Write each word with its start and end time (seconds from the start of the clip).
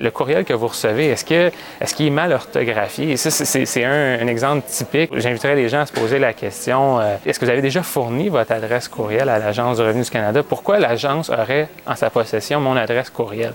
Le 0.00 0.10
courriel 0.10 0.46
que 0.46 0.54
vous 0.54 0.68
recevez, 0.68 1.08
est-ce 1.08 1.26
que 1.26 1.50
est-ce 1.80 1.94
qu'il 1.94 2.06
est 2.06 2.10
mal 2.10 2.32
orthographié? 2.32 3.10
Et 3.10 3.16
ça, 3.18 3.30
c'est 3.30 3.84
un, 3.84 4.26
exemple 4.28 4.66
typique. 4.66 5.10
J'inviterais 5.14 5.54
les 5.54 5.68
gens 5.68 5.80
à 5.80 5.86
se 5.86 5.92
poser 5.92 6.18
la 6.18 6.32
question 6.32 6.98
euh, 7.00 7.16
est-ce 7.26 7.38
que 7.38 7.44
vous 7.44 7.50
avez 7.50 7.60
déjà 7.60 7.82
fourni 7.82 8.30
votre 8.30 8.52
adresse 8.52 8.88
courriel 8.88 9.28
à 9.28 9.38
l'Agence 9.38 9.76
du 9.76 9.82
revenu 9.82 10.02
du 10.02 10.10
Canada? 10.10 10.42
Pourquoi 10.42 10.78
l'agence 10.78 11.28
aurait 11.28 11.68
en 11.86 11.96
sa 11.96 12.08
possession 12.08 12.60
mon 12.60 12.76
adresse 12.76 13.10
courriel? 13.10 13.52